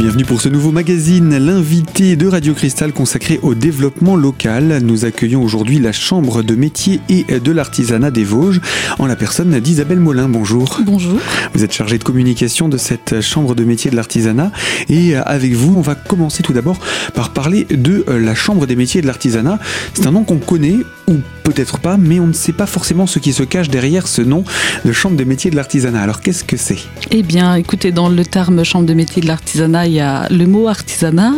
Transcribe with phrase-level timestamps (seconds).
[0.00, 4.80] bienvenue pour ce nouveau magazine, l'invité de Radio Cristal consacré au développement local.
[4.82, 8.62] Nous accueillons aujourd'hui la Chambre de métier et de l'artisanat des Vosges
[8.98, 10.30] en la personne d'Isabelle Molin.
[10.30, 10.80] Bonjour.
[10.86, 11.18] Bonjour.
[11.52, 14.52] Vous êtes chargée de communication de cette Chambre de métier et de l'artisanat
[14.88, 16.78] et avec vous, on va commencer tout d'abord
[17.12, 19.58] par parler de la Chambre des métiers et de l'artisanat.
[19.92, 20.78] C'est un nom qu'on connaît
[21.10, 24.22] ou peut-être pas, mais on ne sait pas forcément ce qui se cache derrière ce
[24.22, 24.44] nom
[24.84, 26.00] de Chambre des métiers de l'artisanat.
[26.00, 26.78] Alors qu'est-ce que c'est?
[27.10, 30.46] Eh bien, écoutez, dans le terme Chambre de métier de l'artisanat, il y a le
[30.46, 31.32] mot artisanat,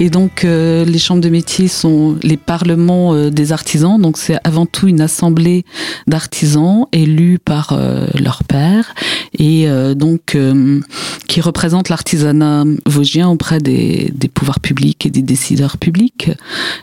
[0.00, 4.38] et donc euh, les chambres de métier sont les parlements euh, des artisans, donc c'est
[4.42, 5.64] avant tout une assemblée
[6.08, 8.94] d'artisans élus par euh, leur père,
[9.38, 10.36] et donc
[11.26, 16.30] qui représente l'artisanat vosgien auprès des, des, pouvoirs publics et des décideurs publics,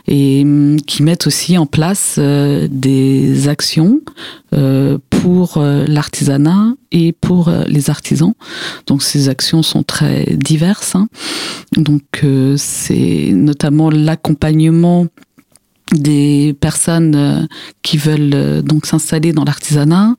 [0.06, 0.44] et
[0.86, 2.18] qui mettent aussi en place
[2.70, 4.00] des actions
[4.54, 8.34] euh, pour euh, l'artisanat et pour euh, les artisans.
[8.86, 10.94] Donc ces actions sont très diverses.
[10.94, 11.08] Hein.
[11.76, 12.24] Donc
[12.56, 15.06] c'est notamment l'accompagnement
[15.92, 17.46] des personnes euh,
[17.82, 20.16] qui veulent euh, donc s'installer dans l'artisanat.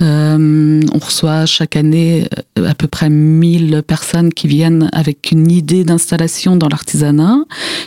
[0.00, 5.84] Euh, on reçoit chaque année à peu près 1000 personnes qui viennent avec une idée
[5.84, 7.38] d'installation dans l'artisanat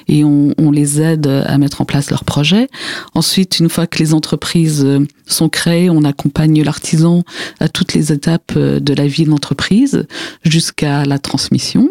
[0.08, 2.68] et on, on, les aide à mettre en place leur projet.
[3.14, 4.88] Ensuite, une fois que les entreprises
[5.26, 7.24] sont créées, on accompagne l'artisan
[7.60, 10.06] à toutes les étapes de la vie de l'entreprise
[10.44, 11.90] jusqu'à la transmission.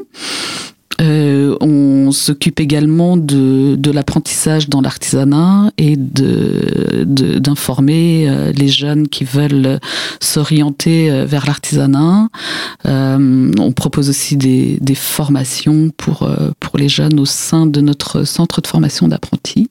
[1.01, 9.07] Euh, on s'occupe également de, de l'apprentissage dans l'artisanat et de d'informer euh, les jeunes
[9.09, 9.79] qui veulent
[10.21, 12.29] s'orienter euh, vers l'artisanat.
[12.85, 18.61] On propose aussi des, des formations pour pour les jeunes au sein de notre centre
[18.61, 19.71] de formation d'apprentis.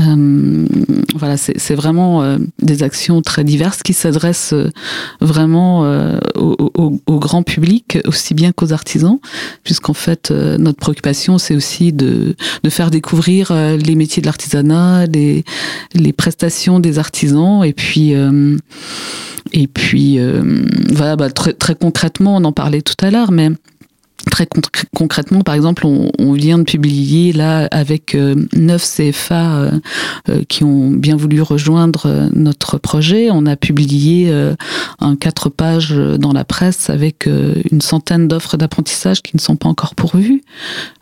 [0.00, 0.66] Euh,
[1.14, 4.70] voilà, c'est vraiment euh, des actions très diverses qui s'adressent euh,
[5.20, 5.82] vraiment
[6.34, 6.56] au,
[7.06, 9.18] au, grand public aussi bien qu'aux artisans,
[9.64, 15.44] puisqu'en fait notre préoccupation c'est aussi de, de, faire découvrir les métiers de l'artisanat, les,
[15.94, 17.64] les prestations des artisans.
[17.64, 18.12] Et puis
[19.52, 20.18] et puis
[20.92, 23.50] voilà, bah, très, très concrètement on en parlait tout à l'heure, mais
[24.30, 24.46] Très
[24.94, 29.70] concrètement, par exemple, on, vient de publier là avec euh, neuf CFA euh,
[30.28, 33.28] euh, qui ont bien voulu rejoindre notre projet.
[33.30, 34.32] On a publié
[35.00, 39.68] un quatre pages dans la presse avec une centaine d'offres d'apprentissage qui ne sont pas
[39.68, 40.42] encore pourvues.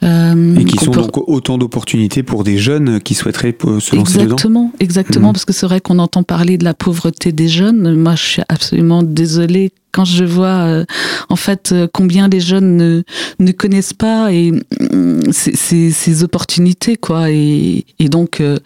[0.03, 4.25] Et qui sont donc autant d'opportunités pour des jeunes qui souhaiteraient se lancer dedans.
[4.25, 5.32] Exactement, exactement, mmh.
[5.32, 7.94] parce que c'est vrai qu'on entend parler de la pauvreté des jeunes.
[7.94, 10.84] Moi, je suis absolument désolée quand je vois euh,
[11.28, 13.03] en fait euh, combien les jeunes
[13.39, 17.31] ne, connaissent pas mm, ces, opportunités quoi.
[17.31, 18.59] Et, donc euh,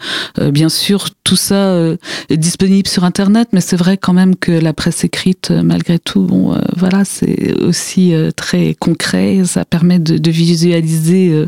[0.50, 1.76] bien sûr tout ça
[2.28, 6.22] est disponible sur internet mais c'est vrai quand même que la presse écrite malgré tout
[6.22, 9.42] bon voilà c'est aussi très concret.
[9.44, 11.44] Ça permet de, visualiser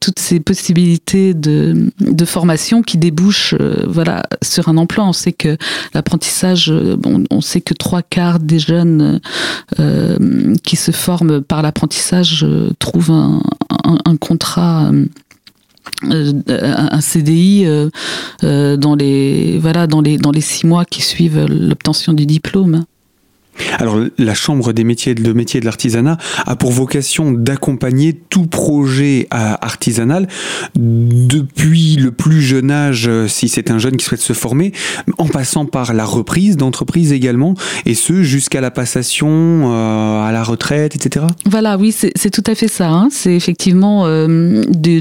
[0.00, 3.54] toutes ces possibilités de, de formation qui débouchent
[3.86, 5.04] voilà sur un emploi.
[5.04, 5.56] On sait que
[5.94, 9.20] l'apprentissage bon on sait que trois quarts des jeunes
[9.80, 14.90] euh, qui se forment par l'apprentissage euh, trouvent un, contrat.
[16.04, 17.64] Euh, un CDI
[18.42, 22.84] dans les voilà dans les dans les six mois qui suivent l'obtention du diplôme.
[23.78, 29.54] Alors la Chambre des métiers de de l'artisanat a pour vocation d'accompagner tout projet euh,
[29.60, 30.28] artisanal
[30.74, 34.72] depuis le plus jeune âge, euh, si c'est un jeune qui souhaite se former,
[35.18, 40.42] en passant par la reprise d'entreprise également, et ce jusqu'à la passation euh, à la
[40.42, 41.26] retraite, etc.
[41.44, 42.88] Voilà, oui, c'est tout à fait ça.
[42.88, 43.08] Hein.
[43.10, 45.00] C'est effectivement de,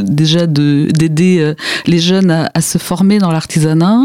[0.00, 1.54] déjà d'aider
[1.86, 4.00] les jeunes à, à, se former dans l'artisanat.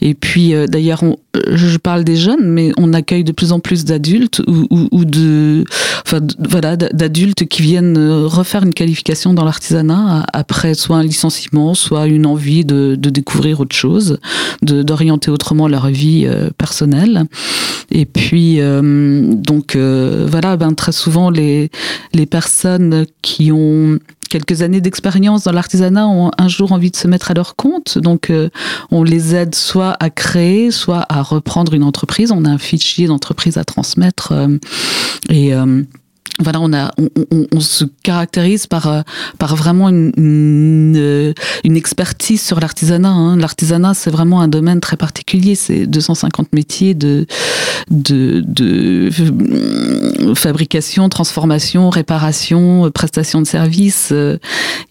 [0.00, 1.02] Et puis d'ailleurs,
[1.46, 5.64] je parle des jeunes, mais on accueille de plus en plus d'adultes ou, de,
[6.04, 11.74] enfin, voilà, d'adultes qui viennent euh, refaire une qualification dans l'artisanat après soit un licenciement,
[11.74, 14.18] soit une envie de, de découvrir autre chose,
[14.62, 17.24] d'orienter autrement leur vie euh, personnelle.
[17.90, 21.70] Et puis, euh, donc, voilà, ben, très souvent, les,
[22.12, 23.98] les personnes qui ont
[24.28, 27.98] quelques années d'expérience dans l'artisanat ont un jour envie de se mettre à leur compte.
[27.98, 28.48] Donc, euh,
[28.90, 32.32] on les aide soit à créer, soit à reprendre une entreprise.
[32.32, 34.58] On a un fichier d'entreprise à transmettre euh,
[35.28, 35.82] et euh,
[36.40, 39.00] voilà, on a, on, on, on, se caractérise par euh,
[39.38, 41.32] par vraiment une, une, euh,
[41.64, 43.10] une expertise sur l'artisanat.
[43.10, 43.36] Hein.
[43.36, 45.56] L'artisanat, c'est vraiment un domaine très particulier.
[45.56, 47.26] C'est 250 métiers de
[47.90, 54.12] de, de euh, fabrication, transformation, réparation, prestation de services.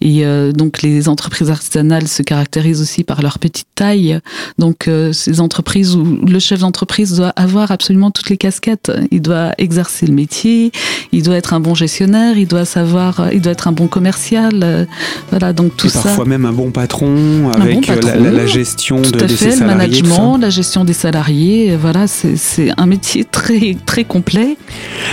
[0.00, 4.18] Et donc, les entreprises artisanales se caractérisent aussi par leur petite taille.
[4.58, 8.92] Donc, ces entreprises où le chef d'entreprise doit avoir absolument toutes les casquettes.
[9.10, 10.72] Il doit exercer le métier,
[11.12, 14.86] il doit être un bon gestionnaire, il doit savoir, il doit être un bon commercial.
[15.30, 16.02] voilà, donc tout Et ça.
[16.02, 19.28] Parfois même un bon patron avec bon patron, la, la, gestion tout de, à de
[19.28, 20.02] fait, ses le salariés.
[20.02, 21.76] management, la gestion des salariés.
[21.80, 24.56] Voilà, c'est un métier très très complet.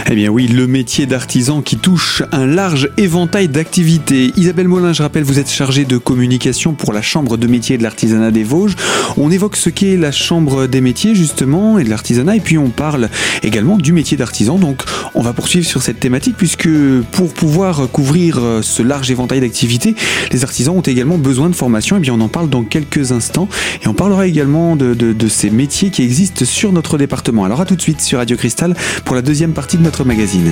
[0.09, 4.31] Eh bien oui, le métier d'artisan qui touche un large éventail d'activités.
[4.37, 7.83] Isabelle Molin, je rappelle, vous êtes chargée de communication pour la Chambre de métier de
[7.83, 8.75] l'artisanat des Vosges.
[9.17, 12.69] On évoque ce qu'est la Chambre des métiers justement et de l'artisanat et puis on
[12.69, 13.09] parle
[13.43, 14.57] également du métier d'artisan.
[14.57, 14.83] Donc
[15.13, 16.69] on va poursuivre sur cette thématique puisque
[17.11, 19.95] pour pouvoir couvrir ce large éventail d'activités,
[20.31, 21.97] les artisans ont également besoin de formation.
[21.97, 23.47] Et bien on en parle dans quelques instants
[23.83, 27.43] et on parlera également de, de, de ces métiers qui existent sur notre département.
[27.45, 30.51] Alors à tout de suite sur Radio Cristal pour la deuxième partie de notre magazine.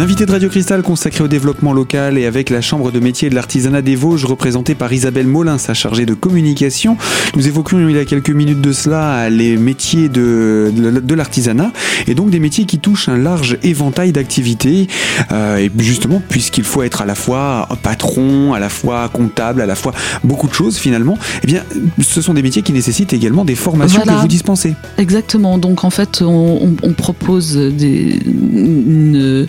[0.00, 3.34] L'invité de Radio Cristal consacré au développement local et avec la Chambre de métier de
[3.34, 6.96] l'artisanat des Vosges représentée par Isabelle Molin, sa chargée de communication.
[7.36, 11.70] Nous évoquions il y a quelques minutes de cela les métiers de, de, de l'artisanat
[12.06, 14.86] et donc des métiers qui touchent un large éventail d'activités.
[15.32, 19.66] Euh, et justement, puisqu'il faut être à la fois patron, à la fois comptable, à
[19.66, 19.92] la fois
[20.24, 21.62] beaucoup de choses finalement, eh bien,
[22.00, 24.16] ce sont des métiers qui nécessitent également des formations Voilà.
[24.16, 24.74] que vous dispensez.
[24.96, 25.58] Exactement.
[25.58, 29.46] Donc en fait, on, on, on propose des, une,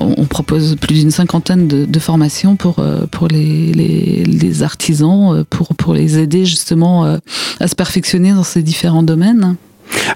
[0.00, 5.34] on propose plus d'une cinquantaine de, de, formations pour euh, pour les, les, les, artisans,
[5.34, 7.18] euh, pour pour les aider justement euh,
[7.60, 9.56] à se perfectionner dans ces différents domaines.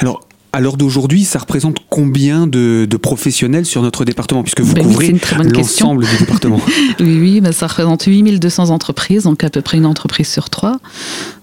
[0.00, 4.74] Alors à l'heure d'aujourd'hui, ça représente combien de, de, professionnels sur notre département Puisque vous
[4.74, 5.20] ben couvrez oui,
[5.52, 6.60] l'ensemble du département?
[7.00, 10.78] oui, oui ben ça représente 8200 entreprises, donc à peu près une entreprise sur trois.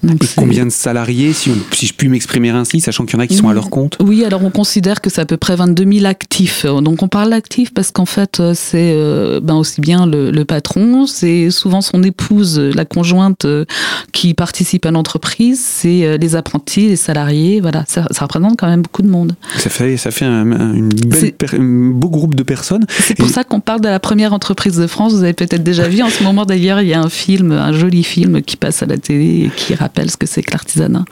[0.04, 3.18] Donc Et combien de salariés, si, on, si je puis m'exprimer ainsi, sachant qu'il y
[3.18, 3.98] en a qui sont à leur compte?
[4.02, 6.66] Oui, alors on considère que c'est à peu près 22 000 actifs.
[6.66, 11.06] Donc on parle d'actifs parce qu'en fait, c'est euh, ben aussi bien le, le patron,
[11.08, 13.66] c'est souvent son épouse, la conjointe euh,
[14.12, 17.62] qui participe à l'entreprise, c'est euh, les apprentis, les salariés.
[17.62, 19.36] Voilà, ça, ça représente quand même beaucoup de monde.
[19.57, 22.86] Ça fait, ça fait un, un, une belle per, un beau groupe de personnes.
[22.89, 23.31] C'est pour Et...
[23.31, 25.13] ça qu'on parle de la première entreprise de France.
[25.13, 27.74] Vous avez peut-être déjà vu en ce moment d'ailleurs, il y a un film, un
[27.74, 31.06] joli film qui passe à la télé et qui rappelle ce que c'est que l'artisanat.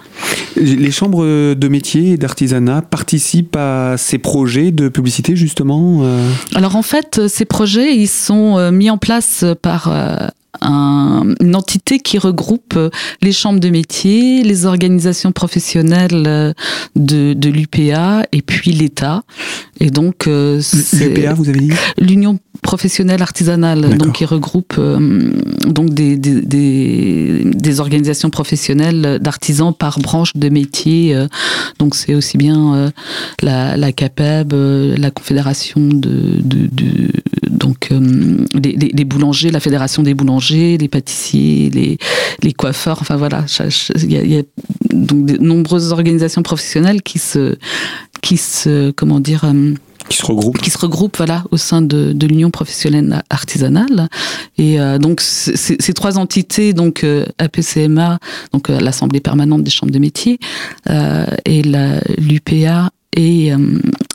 [0.55, 6.29] Les chambres de métier et d'artisanat participent à ces projets de publicité justement euh...
[6.55, 10.27] Alors en fait, ces projets, ils sont euh, mis en place par euh,
[10.61, 12.77] un, une entité qui regroupe
[13.21, 16.53] les chambres de métier, les organisations professionnelles
[16.95, 19.23] de, de l'UPA et puis l'État.
[19.79, 20.61] Et donc, euh,
[20.93, 21.71] l'UPA, vous avez dit?
[21.97, 25.31] L'Union professionnelle artisanale, donc qui regroupe euh,
[25.67, 31.13] donc des, des, des, des, organisations professionnelles d'artisans par branche de métier.
[31.13, 31.27] Euh,
[31.79, 32.89] donc c'est aussi bien euh,
[33.41, 34.53] la, la CAPEB,
[34.97, 37.11] la Confédération de, de, de
[37.53, 41.97] donc les, les, les, boulangers, la Fédération des boulangers, les pâtissiers, les,
[42.41, 42.97] les coiffeurs.
[43.01, 43.45] Enfin voilà,
[43.95, 44.43] il y a, y a
[44.91, 47.57] donc de nombreuses organisations professionnelles qui se
[48.21, 49.45] qui se comment dire
[50.09, 54.09] qui se regroupent qui se regroupent voilà au sein de, de l'union professionnelle artisanale
[54.57, 58.19] et euh, donc ces trois entités donc euh, APCMA
[58.51, 60.39] donc euh, l'assemblée permanente des chambres de métiers
[60.89, 61.61] euh, et
[62.17, 63.51] l'UPA et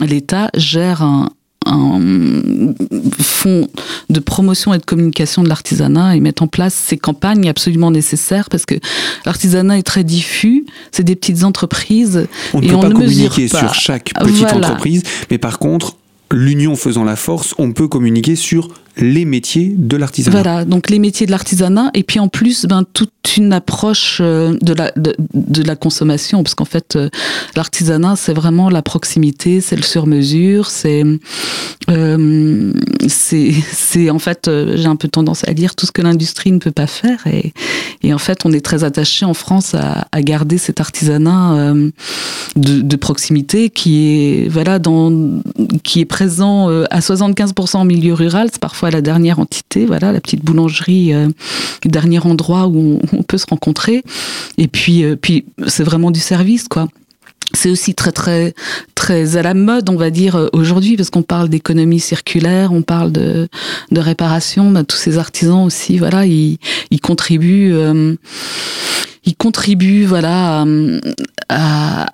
[0.00, 1.28] l'État gèrent un,
[1.68, 2.74] un
[3.20, 3.68] fonds
[4.10, 8.48] de promotion et de communication de l'artisanat et mettre en place ces campagnes absolument nécessaires
[8.50, 8.74] parce que
[9.26, 12.94] l'artisanat est très diffus, c'est des petites entreprises on ne et peut on pas ne
[12.94, 13.58] communiquer pas.
[13.60, 14.68] sur chaque petite voilà.
[14.68, 15.96] entreprise, mais par contre
[16.30, 18.68] l'union faisant la force, on peut communiquer sur
[19.00, 20.42] les métiers de l'artisanat.
[20.42, 24.72] Voilà, donc les métiers de l'artisanat et puis en plus ben toute une approche de
[24.72, 27.08] la de, la consommation parce qu'en fait euh,
[27.56, 31.04] l'artisanat c'est vraiment la proximité, c'est le sur-mesure, c'est
[31.90, 32.72] euh,
[33.08, 36.58] c'est en fait euh, j'ai un peu tendance à dire tout ce que l'industrie ne
[36.58, 37.52] peut pas faire et
[38.02, 41.90] et en fait on est très attaché en France à, à garder cet artisanat euh,
[42.56, 45.40] de, de proximité qui est voilà dans
[45.82, 50.12] qui est présent euh, à 75% en milieu rural, c'est parfois la dernière entité, voilà,
[50.12, 51.28] la petite boulangerie, euh,
[51.84, 54.02] le dernier endroit où on, peut se rencontrer.
[54.56, 56.88] Et puis, euh, puis c'est vraiment du service, quoi.
[57.54, 58.52] C'est aussi très très
[58.94, 63.10] très à la mode, on va dire aujourd'hui, parce qu'on parle d'économie circulaire, on parle
[63.10, 63.48] de,
[63.90, 64.70] de réparation.
[64.70, 66.58] Ben, tous ces artisans aussi, voilà, ils,
[66.90, 67.72] ils contribuent.
[67.72, 68.16] Euh,
[69.28, 70.64] il contribue voilà
[71.50, 72.06] à,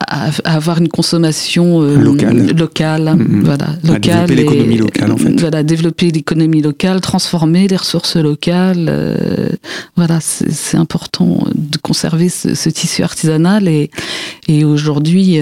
[0.44, 3.40] avoir une consommation locale, locale mm-hmm.
[3.42, 5.40] voilà locale, développer l'économie locale en fait.
[5.40, 8.92] Voilà, développer l'économie locale, transformer les ressources locales.
[9.96, 13.90] voilà, c'est important de conserver ce, ce tissu artisanal et,
[14.48, 15.40] et aujourd'hui,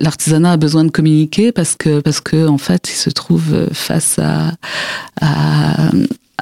[0.00, 4.18] l'artisanat a besoin de communiquer parce que parce que en fait, il se trouve face
[4.18, 4.52] à,
[5.20, 5.90] à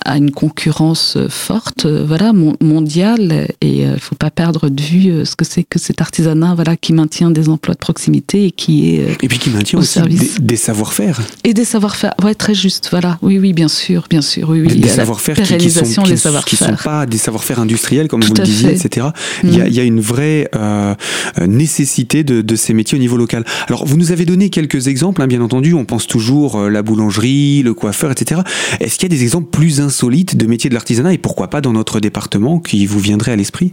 [0.04, 5.10] à une concurrence forte, euh, voilà, mondiale, et il euh, faut pas perdre de vue
[5.10, 8.50] euh, ce que c'est que cet artisanat, voilà, qui maintient des emplois de proximité et
[8.50, 10.00] qui est et puis qui maintient aussi
[10.40, 11.20] des, savoir-faire.
[11.44, 14.76] Et des savoir-faire, ouais, très juste, voilà, oui, oui, bien sûr, bien sûr, oui, oui,
[14.76, 18.42] des savoir-faire qui, qui, sont, qui, qui, sont pas des savoir-faire industriels comme vous le
[18.42, 19.08] disiez, etc.
[19.44, 19.72] Il, y a, mm.
[19.72, 20.94] y, a, une vraie euh,
[21.46, 23.44] nécessité de, de, ces métiers au niveau local.
[23.68, 27.62] Alors, vous nous avez donné quelques exemples, hein, bien entendu, on pense toujours la boulangerie,
[27.62, 28.40] le coiffeur, etc.
[28.80, 31.60] Est-ce qu'il y a des exemples plus insolites de métiers de l'artisanat et pourquoi pas
[31.60, 33.72] dans notre département qui vous viendrait à l'esprit?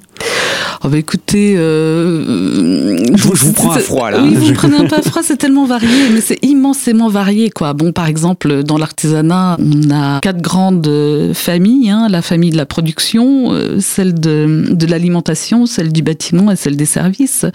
[0.83, 4.23] Oh bah écoutez, euh, je, vous, prends à froid là.
[4.23, 7.73] Oui, vous prenez un peu à froid, c'est tellement varié, mais c'est immensément varié quoi.
[7.73, 10.89] Bon, par exemple, dans l'artisanat, on a quatre grandes
[11.33, 16.51] familles hein, la famille de la production, euh, celle de, de l'alimentation, celle du bâtiment
[16.51, 17.45] et celle des services.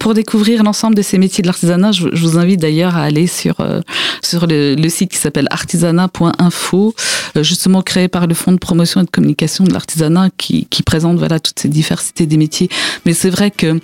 [0.00, 3.60] Pour découvrir l'ensemble de ces métiers de l'artisanat, je, vous invite d'ailleurs à aller sur
[3.60, 3.80] euh,
[4.22, 6.94] sur le, le, site qui s'appelle artisanat.info,
[7.36, 11.40] justement par le Fonds de promotion et de communication de l'artisanat qui, qui présente voilà
[11.40, 12.68] toute cette diversité des métiers.
[13.06, 13.80] Mais c'est vrai que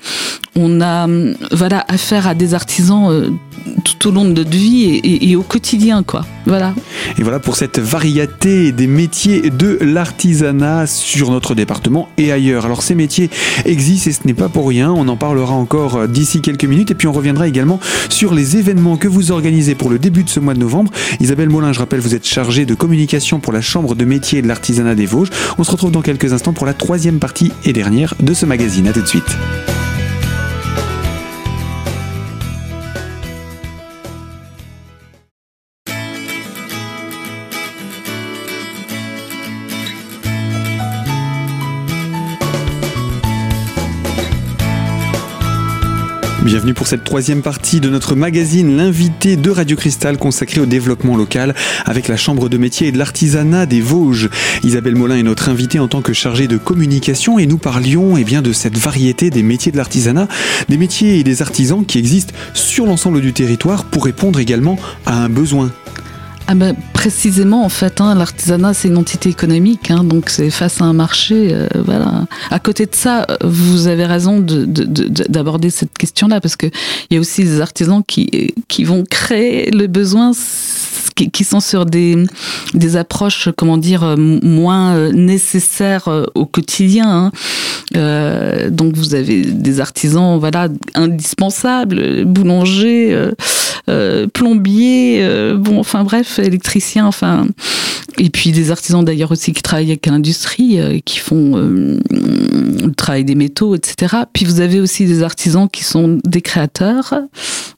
[0.57, 1.07] on a
[1.52, 3.31] voilà affaire à des artisans euh,
[3.85, 6.25] tout au long de notre vie et, au quotidien quoi.
[6.47, 6.75] Voilà.
[7.19, 12.64] Et voilà pour cette variété des métiers de l'artisanat sur notre département et ailleurs.
[12.64, 13.31] Alors ces métiers
[13.64, 14.90] existent et ce n'est pas pour rien.
[14.90, 18.57] On en parlera encore euh, d'ici quelques minutes et puis on reviendra également sur les
[18.57, 20.90] événements que vous organisez pour le début de ce mois de novembre.
[21.21, 24.42] Isabelle Molin, je rappelle, vous êtes chargée de communication pour la Chambre de métiers et
[24.42, 25.30] de l'artisanat des Vosges.
[25.59, 28.88] On se retrouve dans quelques instants pour la troisième partie et dernière de ce magazine.
[28.88, 29.37] A tout de suite.
[46.43, 51.15] Bienvenue pour cette troisième partie de notre magazine L'invité de Radio Cristal consacré au développement
[51.15, 51.55] local
[51.85, 54.31] avec la Chambre de métier et de l'artisanat des Vosges.
[54.65, 58.25] Isabelle Molin est notre invitée en tant que chargée de communication et nous parlions eh
[58.25, 60.29] bien, de cette variété des métiers de l'artisanat,
[60.71, 65.23] des métiers et des artisans qui existent sur l'ensemble du territoire pour répondre également à
[65.23, 65.71] un besoin
[66.52, 70.80] ah ben, précisément, en fait, hein, l'artisanat, c'est une entité économique, hein, donc c'est face
[70.80, 71.50] à un marché.
[71.52, 72.26] Euh, voilà.
[72.50, 76.73] À côté de ça, vous avez raison d'aborder de, cette question-là, parce qu'il
[77.12, 80.33] y a aussi des artisans qui, qui vont créer le besoin
[81.14, 82.16] qui, sont sur des,
[82.75, 87.09] des approches, comment dire, moins euh, nécessaires euh, au quotidien.
[87.09, 87.33] Hein.
[87.97, 93.33] Euh, donc vous avez des artisans, voilà, indispensables, boulangers, euh, euh,
[94.33, 97.47] plombiers, bon, enfin bref, électriciens, enfin,
[98.19, 103.35] et puis des artisans d'ailleurs aussi qui travaillent avec l'industrie, qui font le travail des
[103.35, 104.17] métaux, etc.
[104.33, 107.15] Puis vous avez aussi des artisans qui sont des créateurs,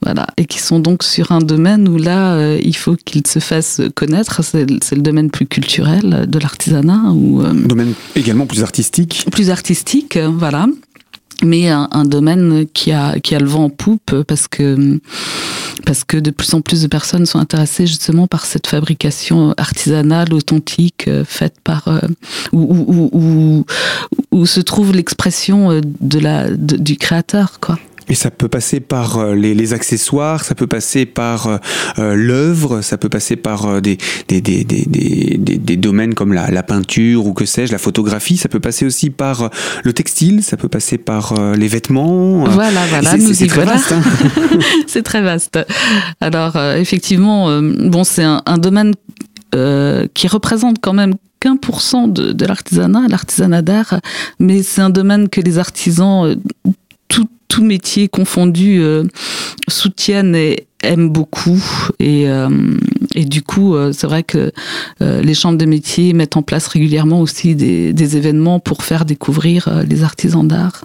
[0.02, 3.80] voilà, et qui sont donc sur un domaine où là, il faut qu'ils se fassent
[3.94, 4.42] connaître.
[4.42, 7.12] C'est le domaine plus culturel de l'artisanat.
[7.12, 9.26] ou domaine également plus artistique.
[9.30, 10.66] Plus artistique voilà
[11.44, 15.00] mais un, domaine qui a, qui a le vent en poupe parce que,
[15.84, 20.32] parce que de plus en plus de personnes sont intéressées justement par cette fabrication artisanale,
[20.32, 21.88] authentique, euh, faite par.
[21.88, 22.00] Euh,
[22.52, 23.64] où, où,
[24.30, 27.78] où, se trouve l'expression euh, de la, du créateur, quoi.
[28.09, 31.56] Et ça peut passer par euh, les, accessoires, ça peut passer par euh,
[31.99, 37.26] euh, l'œuvre, ça peut passer par des, des, des, des, domaines comme la, la, peinture
[37.26, 39.50] ou que sais-je, la photographie, ça peut passer aussi par
[39.85, 42.44] le textile, ça peut passer par les vêtements.
[42.44, 43.92] Voilà, voilà, c'est très vaste.
[43.92, 44.02] Hein.
[44.87, 45.59] c'est très vaste.
[46.21, 48.94] Alors, effectivement, bon, c'est un, un, domaine
[50.14, 54.00] qui représente quand même qu'un pour cent de, de l'artisanat, l'artisanat d'art,
[54.38, 56.37] mais c'est un domaine que les artisans
[57.52, 59.04] tout métier confondu euh,
[59.68, 61.62] soutiennent et aiment beaucoup
[62.00, 62.49] et, euh,
[63.14, 64.52] et du coup euh, c'est vrai que
[65.00, 70.02] les chambres de métier mettent en place régulièrement aussi des événements pour faire découvrir les
[70.02, 70.85] artisans d'art.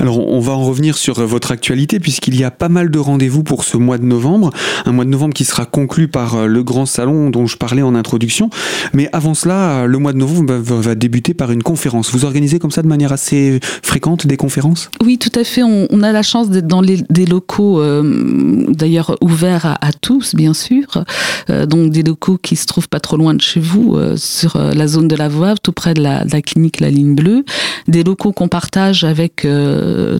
[0.00, 3.42] Alors on va en revenir sur votre actualité puisqu'il y a pas mal de rendez-vous
[3.42, 4.50] pour ce mois de novembre,
[4.86, 7.82] un mois de novembre qui sera conclu par euh, le grand salon dont je parlais
[7.82, 8.50] en introduction.
[8.92, 12.10] Mais avant cela, le mois de novembre va débuter par une conférence.
[12.12, 14.90] Vous organisez comme ça de manière assez fréquente des conférences?
[15.04, 15.62] Oui, tout à fait.
[15.62, 21.04] On, a la chance d'être dans des locaux euh, d'ailleurs ouverts à, tous, bien sûr.
[21.50, 24.86] Euh, donc des locaux qui se trouvent pas trop loin de chez vous, sur la
[24.86, 27.44] zone de la Voie, tout près de la, de la clinique La Ligne Bleue.
[27.88, 29.46] Des locaux qu'on partage avec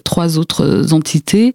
[0.04, 1.54] trois autres entités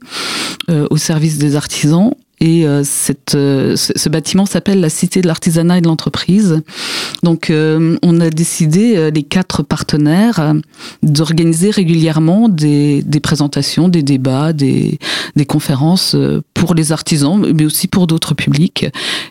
[0.69, 5.27] euh, au service des artisans et euh, cette, euh, ce bâtiment s'appelle la Cité de
[5.27, 6.61] l'artisanat et de l'entreprise.
[7.21, 10.53] Donc, euh, on a décidé, les quatre partenaires,
[11.03, 14.99] d'organiser régulièrement des, des, présentations, des débats, des,
[15.35, 16.15] des, conférences
[16.59, 18.85] pour les artisans, mais aussi pour d'autres publics.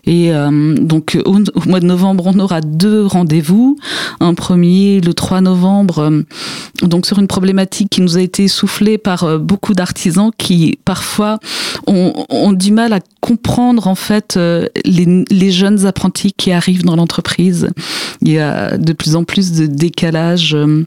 [0.07, 0.33] Et
[0.81, 3.77] donc, au, mois de novembre, on aura deux rendez-vous.
[4.21, 6.25] Un premier, le 3 novembre,
[6.83, 11.39] donc sur une problématique qui nous a été soufflée par beaucoup d'artisans qui, parfois,
[11.87, 17.71] ont, du mal à comprendre en fait euh, les, jeunes apprentis qui arrivent dans l'entreprise.
[18.23, 20.85] Il y a de plus en plus de décalage euh,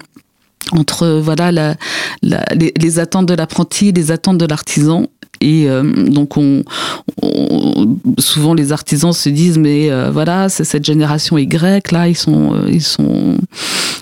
[0.71, 1.75] entre voilà
[2.21, 5.07] les, attentes de l'apprenti les attentes de l'artisan.
[5.43, 6.63] Et euh, donc on,
[8.19, 12.83] souvent les artisans se disent mais voilà c'est cette génération Y là ils sont ils
[12.83, 13.37] sont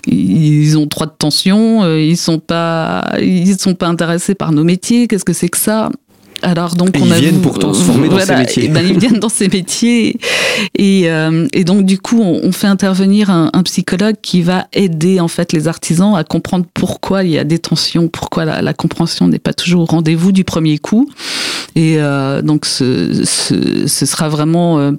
[0.06, 5.08] ils ont trop de tension ils sont pas ils sont pas intéressés par nos métiers.
[5.08, 5.90] Qu'est-ce que c'est que ça?
[6.42, 8.68] Alors donc ils viennent pourtant se former dans ces métiers.
[8.68, 10.18] Ben, ils viennent dans ces métiers
[10.76, 15.28] et, euh, et donc du coup on, fait intervenir un, psychologue qui va aider en
[15.28, 19.38] fait les artisans à comprendre pourquoi il y a des tensions, pourquoi la, compréhension n'est
[19.38, 21.08] pas toujours au rendez-vous du premier coup.
[21.76, 24.92] Et euh, donc ce, ce, ce, sera vraiment euh,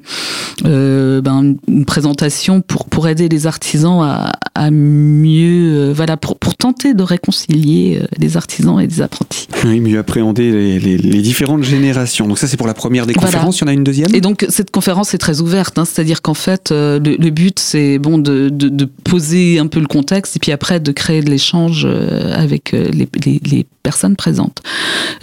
[0.65, 6.55] euh ben, une présentation pour pour aider les artisans à, à mieux voilà pour, pour
[6.55, 9.47] tenter de réconcilier les artisans et les apprentis.
[9.65, 12.27] Oui, mieux appréhender les, les, les différentes générations.
[12.27, 13.59] Donc ça, c'est pour la première des conférences.
[13.59, 14.13] Il y en a une deuxième?
[14.13, 15.77] Et donc, cette conférence est très ouverte.
[15.77, 15.85] Hein.
[15.85, 20.35] C'est-à-dire qu'en fait, euh, le, but, c'est bon de, de, poser un peu le contexte
[20.35, 24.61] et puis après de créer de l'échange euh, avec euh, les, les, personnes présentes.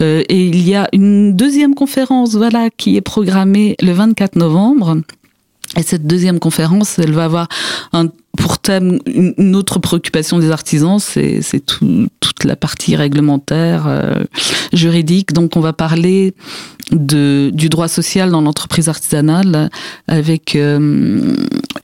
[0.01, 4.97] et il y a une deuxième conférence voilà, qui est programmée le 24 novembre.
[5.77, 7.47] Et cette deuxième conférence, elle va avoir
[7.93, 14.23] un pour thème, une autre préoccupation des artisans, c'est tout, toute la partie réglementaire, euh,
[14.73, 15.33] juridique.
[15.33, 16.33] Donc, on va parler
[16.91, 19.69] de, du droit social dans l'entreprise artisanale
[20.07, 21.35] avec euh,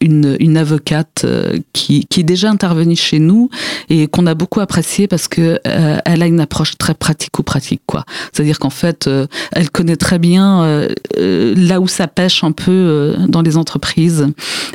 [0.02, 3.50] une, avocate euh, qui, est déjà intervenue chez nous
[3.90, 8.06] et qu'on a beaucoup apprécié parce que elle a une approche très pratico-pratique, quoi.
[8.31, 9.10] C'est-à-dire qu'en fait,
[9.51, 14.27] elle connaît très bien là où ça pêche un peu dans les entreprises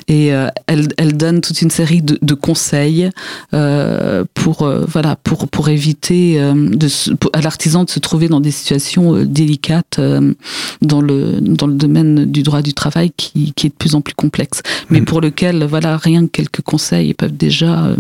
[0.09, 0.29] et
[0.67, 3.11] elle, donne une série de, de conseils
[3.55, 6.89] euh, pour euh, voilà pour pour éviter euh, de,
[7.33, 10.01] à l'artisan de se trouver dans des situations délicates
[10.83, 14.01] dans le dans le domaine du droit du travail qui, qui est de plus en
[14.01, 15.05] plus complexe, mais mm.
[15.05, 17.95] pour lequel voilà rien que quelques conseils peuvent déjà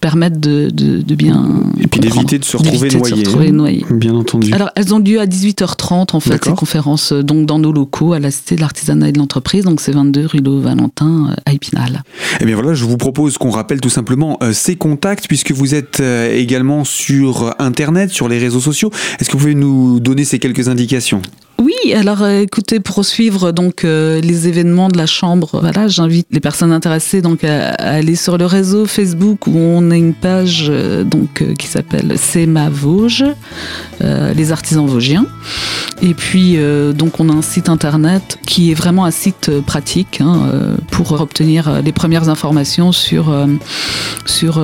[0.00, 3.84] permettre de, de, de, bien et puis d'éviter de se retrouver noyé, noyé.
[3.90, 4.52] Bien entendu.
[4.52, 8.18] Alors elles ont lieu à 18h30 en fait ces conférences donc dans nos locaux à
[8.18, 12.02] la Cité de l'Artisanat et de l'Entreprise donc c'est 22 rue Valentin à Épinal.
[12.14, 15.50] Et eh bien voilà je vous propose qu'on rappelle tout simplement euh, ces contacts, puisque
[15.52, 18.90] vous êtes euh, également sur Internet, sur les réseaux sociaux.
[19.20, 21.20] Est-ce que vous pouvez nous donner ces quelques indications?
[21.62, 26.26] Oui, alors euh, écoutez, pour suivre donc euh, les événements de la chambre, voilà, j'invite
[26.30, 30.66] les personnes intéressées donc à, aller sur le réseau Facebook où on a une page
[30.68, 33.24] euh, donc qui s'appelle C'est ma Vosges,
[34.00, 35.26] les artisans vosgiens.
[36.04, 36.58] Et puis
[36.94, 40.50] donc on a un site internet qui est vraiment un site pratique hein,
[40.90, 43.34] pour obtenir les premières informations sur
[44.26, 44.62] sur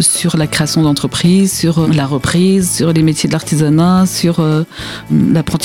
[0.00, 4.42] sur la création d'entreprise, sur la reprise, sur les métiers de l'artisanat, sur
[5.10, 5.60] l'apprentissage